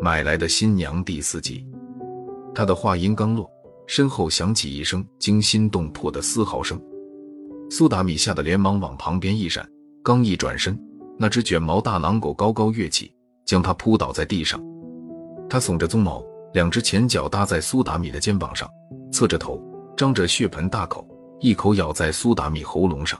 [0.00, 1.66] 买来的新娘第四集，
[2.54, 3.50] 他的话音刚落，
[3.86, 6.80] 身后响起一声惊心动魄的嘶嚎声。
[7.70, 9.68] 苏达米吓得连忙往旁边一闪，
[10.02, 10.78] 刚一转身，
[11.18, 13.14] 那只卷毛大狼狗高高跃起，
[13.44, 14.58] 将他扑倒在地上。
[15.48, 18.68] 他耸着鬃毛，两只前脚搭在苏达米的肩膀上，
[19.12, 19.62] 侧着头，
[19.96, 21.06] 张着血盆大口，
[21.40, 23.18] 一口咬在苏达米喉咙上。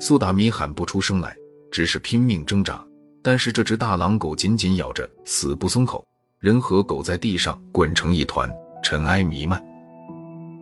[0.00, 1.36] 苏达米喊不出声来，
[1.74, 2.80] 只是拼命挣扎。
[3.20, 6.06] 但是这只大狼狗紧紧咬着，死不松口。
[6.38, 8.48] 人和狗在地上滚成一团，
[8.80, 9.60] 尘埃弥漫。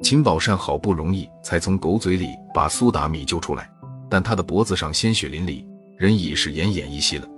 [0.02, 3.70] 秦宝善好不容易才从狗嘴里把苏达米救出来，
[4.08, 5.62] 但他的脖子上鲜血淋漓，
[5.98, 7.28] 人已是奄奄一息了。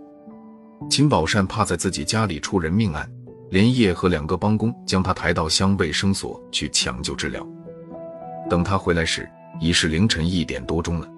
[0.89, 3.11] 秦宝善怕在自己家里出人命案，
[3.51, 7.45] 连夜和两个帮工将他抬到乡卫生所去抢救治疗。
[8.49, 9.29] 等他回来时，
[9.61, 11.09] 已是凌晨一点多钟了。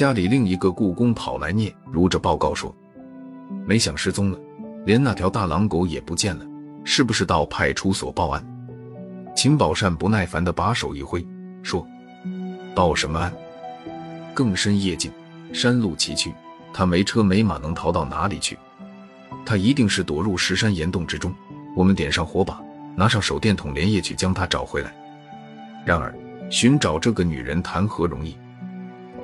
[0.00, 2.74] 家里另一个雇工跑来聂如着报告说。
[3.66, 4.38] 没想失踪了，
[4.86, 6.46] 连那条大狼狗也不见了，
[6.84, 8.42] 是不是到派出所报案？
[9.36, 11.22] 秦宝善不耐烦地把手一挥，
[11.62, 11.86] 说
[12.74, 13.30] ：“报什么案？
[14.32, 15.12] 更深夜静，
[15.52, 16.32] 山路崎岖，
[16.72, 18.58] 他没车没马，能逃到哪里去？
[19.44, 21.30] 他一定是躲入石山岩洞之中。
[21.76, 22.58] 我们点上火把，
[22.96, 24.94] 拿上手电筒，连夜去将他找回来。
[25.84, 26.14] 然而，
[26.48, 28.34] 寻找这个女人谈何容易？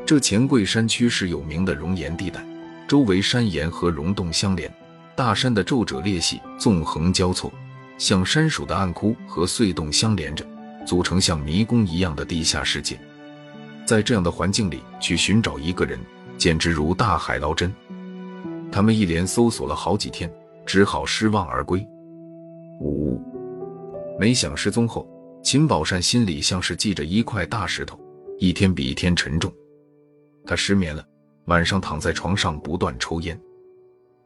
[0.06, 2.42] 这黔桂山区是有名的熔岩地带。”
[2.88, 4.72] 周围山岩和溶洞相连，
[5.16, 7.52] 大山的皱褶裂隙纵横交错，
[7.98, 10.46] 像山鼠的暗窟和隧洞相连着，
[10.86, 12.96] 组成像迷宫一样的地下世界。
[13.84, 15.98] 在这样的环境里去寻找一个人，
[16.38, 17.74] 简直如大海捞针。
[18.70, 20.32] 他们一连搜索了好几天，
[20.64, 21.84] 只好失望而归。
[22.80, 23.20] 呜，
[24.16, 25.08] 没想失踪后，
[25.42, 27.98] 秦宝善心里像是系着一块大石头，
[28.38, 29.52] 一天比一天沉重。
[30.46, 31.04] 他失眠了。
[31.46, 33.38] 晚上躺在床上不断抽烟，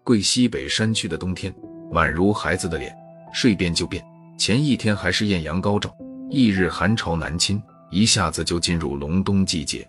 [0.05, 1.55] 贵西北山区的冬天
[1.93, 2.95] 宛如孩子的脸，
[3.33, 4.05] 睡变就变。
[4.39, 5.95] 前一天还是艳阳高照，
[6.31, 9.87] 翌日寒潮南侵，一下子就进入隆冬季节。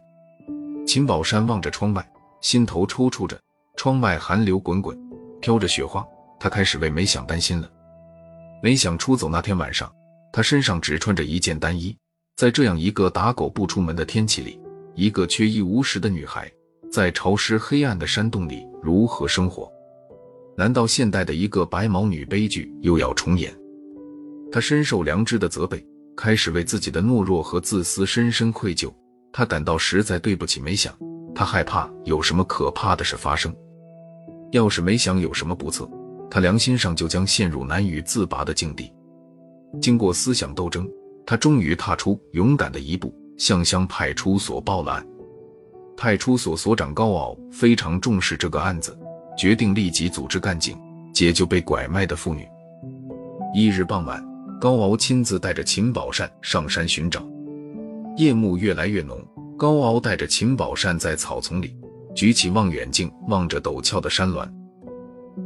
[0.85, 2.05] 秦宝山望着窗外，
[2.41, 3.39] 心头抽搐着。
[3.77, 4.99] 窗外寒流滚滚，
[5.39, 6.05] 飘着雪花，
[6.37, 7.71] 他开始为梅想担心了。
[8.61, 9.89] 梅想出走那天晚上，
[10.33, 11.95] 他身上只穿着一件单衣，
[12.35, 14.59] 在这样一个打狗不出门的天气里，
[14.95, 16.51] 一个缺衣无食的女孩。
[16.91, 19.71] 在潮湿黑暗的山洞里如何生活？
[20.57, 23.55] 难道现代的一个白毛女悲剧又要重演？
[24.51, 25.81] 她深受良知的责备，
[26.17, 28.93] 开始为自己的懦弱和自私深深愧疚。
[29.31, 30.93] 他感到实在对不起梅想，
[31.33, 33.55] 他害怕有什么可怕的事发生。
[34.51, 35.89] 要是梅想有什么不测，
[36.29, 38.91] 他良心上就将陷入难以自拔的境地。
[39.81, 40.85] 经过思想斗争，
[41.25, 45.07] 他终于踏出勇敢的一步，向乡派出所报了案。
[45.97, 48.95] 派出所所长高傲非常重视这个案子，
[49.35, 50.77] 决定立即组织干警
[51.11, 52.47] 解救被拐卖的妇女。
[53.51, 54.23] 一日傍晚，
[54.59, 57.27] 高傲亲自带着秦宝善上山寻找。
[58.15, 59.19] 夜幕越来越浓，
[59.57, 61.75] 高傲带着秦宝善在草丛里
[62.13, 64.47] 举起望远镜望着陡峭的山峦。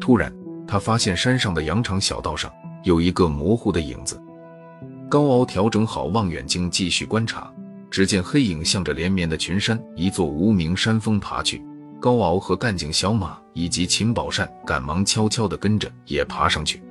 [0.01, 0.33] 突然，
[0.67, 2.51] 他发现山上的羊肠小道上
[2.83, 4.21] 有一个模糊的影子。
[5.09, 7.49] 高傲调整好望远镜，继续观察。
[7.95, 11.63] 只见黑影向着连绵的群山一座无名山峰爬去，
[11.97, 16.83] 高敖和干警小马以及秦宝善赶忙悄悄地跟着也爬上去。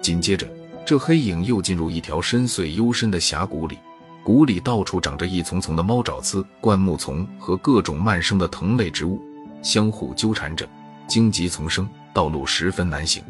[0.00, 0.48] 紧接着，
[0.86, 3.76] 这黑影又进入一条深邃幽深的峡谷里，
[4.22, 9.20] 谷里到处长着一丛丛的猫爪刺、灌木丛和各种蔓生的藤类植物，
[9.60, 10.64] 相互纠缠着，
[11.08, 13.20] 荆棘丛生，道路十分难行。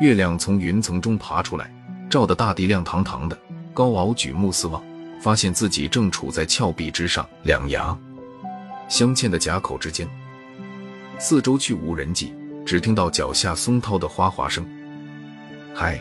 [0.00, 1.70] 月亮从云层中爬出来，
[2.08, 3.38] 照得大地亮堂堂的。
[3.74, 4.82] 高敖举目四望。
[5.20, 7.96] 发现自己正处在峭壁之上，两崖
[8.88, 10.08] 相嵌的夹口之间，
[11.18, 12.34] 四周去无人迹，
[12.64, 14.66] 只听到脚下松涛的哗哗声。
[15.74, 16.00] 嗨，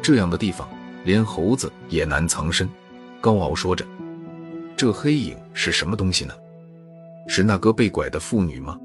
[0.00, 0.68] 这样的地方
[1.04, 2.68] 连猴子也难藏身。
[3.20, 3.86] 高傲说着
[4.76, 6.34] ：“这黑影是什么东西呢？
[7.28, 8.78] 是那个被拐的妇女吗？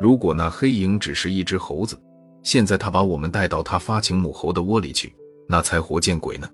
[0.00, 1.98] 如果那黑影只是一只猴子，
[2.42, 5.14] 现在他把我们带到他发情母猴的窝里去，
[5.48, 6.48] 那才活见鬼呢。”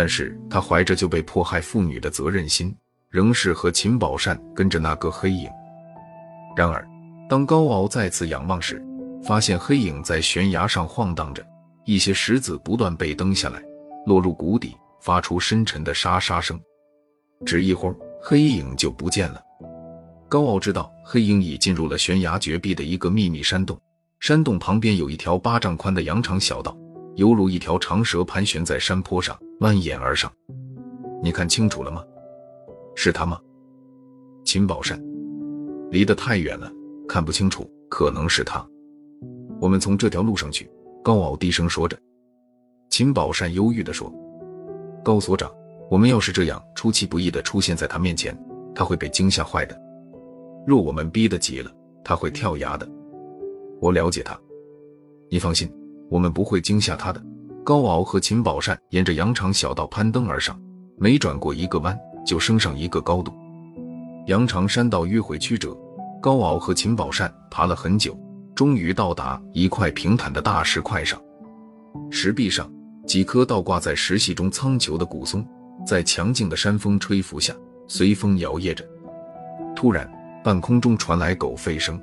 [0.00, 2.74] 但是他怀着就被迫害妇女的责任心，
[3.10, 5.46] 仍是和秦宝善跟着那个黑影。
[6.56, 6.88] 然而，
[7.28, 8.82] 当高敖再次仰望时，
[9.22, 11.46] 发现黑影在悬崖上晃荡着，
[11.84, 13.62] 一些石子不断被蹬下来，
[14.06, 16.58] 落入谷底，发出深沉的沙沙声。
[17.44, 19.42] 只一会儿，黑影就不见了。
[20.30, 23.78] 高傲知道黑影已进入了悬崖绝壁的一个秘密山洞，
[24.18, 26.74] 山洞旁边有一条八丈宽的羊肠小道。
[27.16, 30.32] 犹如一条长蛇盘旋在山坡上，蜿蜒而上。
[31.22, 32.02] 你看清楚了吗？
[32.94, 33.38] 是他吗？
[34.42, 34.98] 秦宝善，
[35.90, 36.72] 离得太远了，
[37.06, 37.70] 看不清楚。
[37.90, 38.64] 可能是他。
[39.60, 40.70] 我们从这条路上去。
[41.02, 41.98] 高傲低声说着。
[42.88, 44.12] 秦宝善忧郁地说
[45.02, 45.50] ：“高所长，
[45.90, 48.36] 我们要是这样出其不意地出现在他面前，
[48.74, 49.78] 他会被惊吓坏的。
[50.66, 51.70] 若我们逼得急了，
[52.04, 52.86] 他会跳崖的。
[53.80, 54.38] 我了解他，
[55.30, 55.70] 你放心，
[56.10, 57.22] 我们不会惊吓他的。”
[57.62, 60.58] 高敖和秦宝善沿着羊肠小道攀登而上，
[60.96, 61.96] 每转过一个弯，
[62.26, 63.32] 就升上一个高度。
[64.26, 65.76] 羊肠山道迂回曲折，
[66.22, 68.18] 高敖和秦宝善爬了很久，
[68.54, 71.20] 终于到达一块平坦的大石块上。
[72.10, 72.70] 石壁上
[73.06, 75.46] 几棵倒挂在石隙中苍穹的古松，
[75.86, 77.54] 在强劲的山风吹拂下
[77.86, 78.84] 随风摇曳着。
[79.76, 80.10] 突然，
[80.42, 82.00] 半空中传来狗吠声。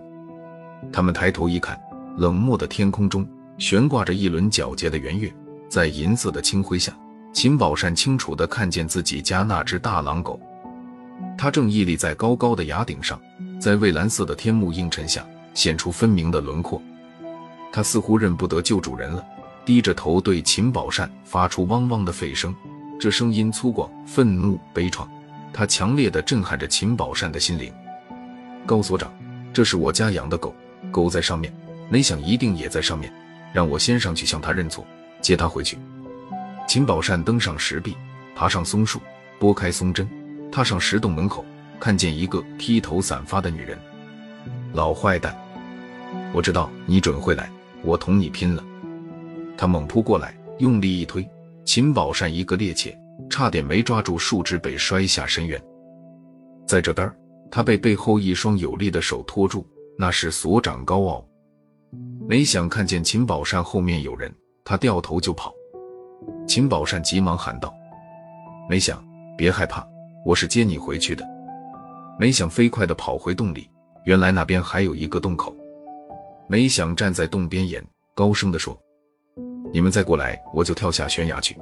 [0.93, 1.79] 他们抬头一看，
[2.17, 3.27] 冷漠的天空中
[3.57, 5.33] 悬挂着一轮皎洁的圆月。
[5.69, 6.93] 在银色的清辉下，
[7.33, 10.39] 秦宝善清楚地看见自己家那只大狼狗，
[11.37, 13.19] 它正屹立在高高的崖顶上，
[13.59, 16.81] 在蔚蓝色的天幕映衬下显出分明的轮廓。
[17.71, 19.23] 它似乎认不得旧主人了，
[19.65, 22.55] 低着头对秦宝善发出汪汪的吠声，
[22.99, 25.05] 这声音粗犷、愤怒、悲怆，
[25.51, 27.71] 它强烈地震撼着秦宝善的心灵。
[28.65, 29.11] 高所长，
[29.53, 30.55] 这是我家养的狗，
[30.91, 31.53] 狗在上面，
[31.89, 33.13] 没想一定也在上面，
[33.53, 34.85] 让我先上去向它认错。
[35.21, 35.77] 接他回去。
[36.67, 37.95] 秦宝善登上石壁，
[38.35, 38.99] 爬上松树，
[39.39, 40.07] 拨开松针，
[40.51, 41.45] 踏上石洞门口，
[41.79, 43.77] 看见一个披头散发的女人。
[44.73, 45.35] 老坏蛋，
[46.33, 47.49] 我知道你准会来，
[47.83, 48.63] 我同你拼了！
[49.57, 51.27] 他猛扑过来，用力一推，
[51.65, 52.93] 秦宝善一个趔趄，
[53.29, 55.61] 差点没抓住树枝，被摔下深渊。
[56.67, 57.11] 在这边，
[57.49, 59.65] 他被背后一双有力的手托住，
[59.97, 61.25] 那是所长高傲。
[62.27, 64.29] 没想看见秦宝善后面有人。
[64.69, 65.55] 他掉头就跑，
[66.45, 67.73] 秦宝善急忙喊道
[68.69, 69.01] ：“没想，
[69.37, 69.87] 别害怕，
[70.25, 71.25] 我是接你回去的。”
[72.19, 73.69] 没想飞快地跑回洞里，
[74.03, 75.55] 原来那边还有一个洞口。
[76.49, 77.81] 没想站在洞边沿，
[78.13, 78.77] 高声地说
[79.71, 81.55] ：“你们再过来，我就跳下悬崖去。”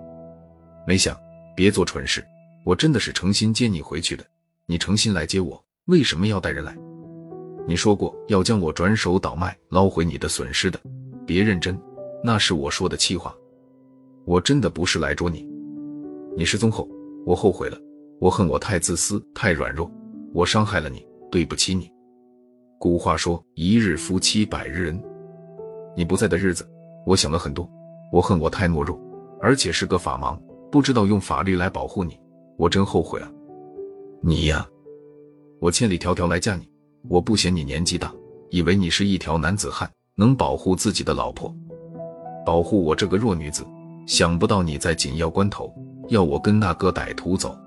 [0.87, 1.15] 没想，
[1.55, 2.25] 别做蠢事，
[2.63, 4.25] 我真的是诚心接你回去的。
[4.65, 6.75] 你诚心来接我，为什么要带人来？
[7.67, 10.79] 你说过要将我转手倒卖，捞回你的损失的，
[11.27, 11.79] 别认真。
[12.25, 13.35] 那是我说的气话，
[14.25, 15.47] 我真的不是来捉你。
[16.35, 16.89] 你失踪后，
[17.23, 17.77] 我后悔了，
[18.19, 19.91] 我恨我太自私、太软弱，
[20.33, 21.87] 我伤害了你，对不起你。
[22.79, 25.03] 古话说一日夫妻百日恩，
[25.95, 26.67] 你不在的日子，
[27.05, 27.69] 我想了很多，
[28.11, 28.99] 我恨我太懦弱，
[29.39, 30.35] 而且是个法盲，
[30.71, 32.19] 不知道用法律来保护你，
[32.57, 33.31] 我真后悔啊。
[34.23, 34.67] 你呀，
[35.59, 36.67] 我千里迢迢来嫁你，
[37.07, 38.11] 我不嫌你年纪大，
[38.49, 41.55] 以为你是一条男子汉，能保护自己的老婆。
[42.45, 43.65] 保护我这个弱女子，
[44.05, 45.73] 想不到你在紧要关头
[46.09, 47.57] 要我跟那个歹徒走，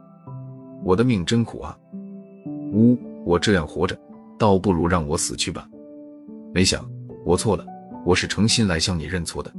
[0.85, 1.77] 我的命真苦啊！
[2.73, 3.99] 呜，我这样活着，
[4.39, 5.69] 倒不如让我死去吧。
[6.55, 6.89] 没想
[7.25, 7.67] 我错了，
[8.05, 9.53] 我是诚心来向你认错的。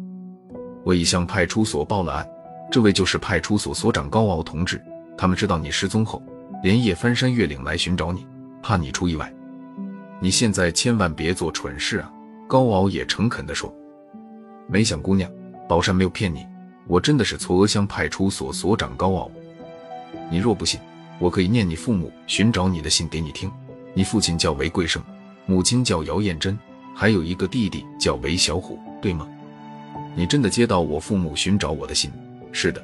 [0.85, 2.27] 我已向派出所报了案，
[2.71, 4.81] 这位就是派出所所长高傲同志。
[5.17, 6.23] 他们知道你失踪后，
[6.63, 8.25] 连夜翻山越岭来寻找你，
[8.63, 9.31] 怕你出意外。
[10.21, 12.11] 你现在千万别做蠢事啊！
[12.47, 13.73] 高傲也诚恳地说。
[14.71, 15.29] 没想，姑娘，
[15.67, 16.45] 宝山没有骗你，
[16.85, 19.31] 我真的是嵯峨乡派出所所长高傲。
[20.29, 20.79] 你若不信，
[21.17, 23.51] 我可以念你父母寻找你的信给你听。
[23.95, 25.01] 你父亲叫韦贵生，
[25.47, 26.55] 母亲叫姚艳珍，
[26.95, 29.27] 还有一个弟弟叫韦小虎，对吗？
[30.15, 32.11] 你真的接到我父母寻找我的信？
[32.51, 32.79] 是的，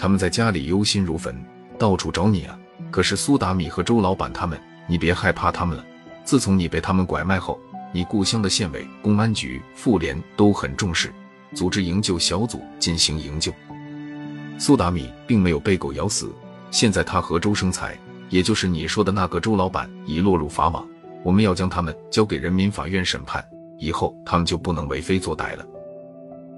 [0.00, 1.32] 他们在家里忧心如焚，
[1.78, 2.58] 到处找你啊。
[2.90, 5.84] 可是苏达米和周老板他们，你别害怕他们了。
[6.24, 7.56] 自从你被他们拐卖后。
[7.92, 11.12] 你故乡的县委、公安局、妇联都很重视，
[11.54, 13.52] 组织营救小组进行营救。
[14.58, 16.30] 苏达米并没有被狗咬死，
[16.70, 20.86] 现在他和周生财，也就是你说的那个周老板，已落入法网。
[21.24, 23.44] 我们要将他们交给人民法院审判，
[23.78, 25.66] 以后他们就不能为非作歹了。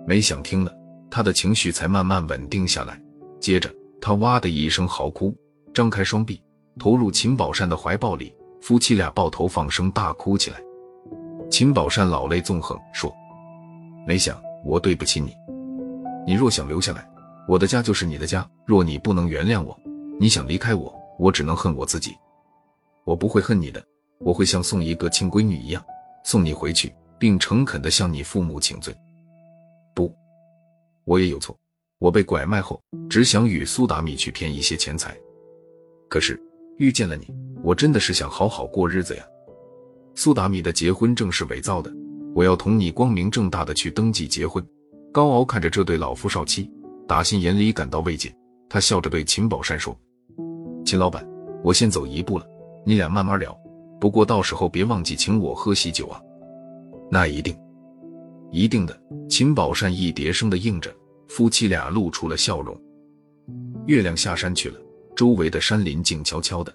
[0.06, 0.72] 没想听了，
[1.10, 3.00] 他的情绪才慢慢稳定下来。
[3.38, 5.34] 接着，他哇的一声嚎哭，
[5.72, 6.42] 张开双臂，
[6.78, 10.60] 投入秦宝善的怀抱里，夫妻俩抱头放声大哭起来。
[11.50, 13.12] 秦宝善老泪纵横说
[14.06, 15.36] ：“没想我对不起你，
[16.24, 17.04] 你若想留下来，
[17.48, 19.76] 我的家就是你的家；若你不能原谅我，
[20.20, 22.16] 你想离开我，我只能恨我自己。
[23.04, 23.84] 我不会恨你的，
[24.20, 25.84] 我会像送一个亲闺女一样
[26.24, 28.94] 送你回去，并诚恳地向你父母请罪。
[29.92, 30.14] 不，
[31.04, 31.56] 我也有错，
[31.98, 35.16] 我被拐卖后只想与苏达米去骗一些钱财，
[36.08, 36.40] 可是
[36.78, 37.26] 遇见了你，
[37.64, 39.24] 我真的是想好好过日子呀。”
[40.22, 41.90] 苏达米的结婚证是伪造的，
[42.34, 44.62] 我要同你光明正大的去登记结婚。
[45.10, 46.70] 高傲看着这对老夫少妻，
[47.08, 48.30] 打心眼里感到慰藉。
[48.68, 49.98] 他笑着对秦宝山说
[50.84, 51.26] ：“秦老板，
[51.64, 52.46] 我先走一步了，
[52.84, 53.58] 你俩慢慢聊。
[53.98, 56.20] 不过到时候别忘记请我喝喜酒啊。”
[57.10, 57.56] 那一定，
[58.52, 58.94] 一定的。
[59.26, 60.94] 秦宝善一叠声的应着，
[61.28, 62.78] 夫妻俩露出了笑容。
[63.86, 64.78] 月亮下山去了，
[65.16, 66.70] 周围的山林静悄悄的，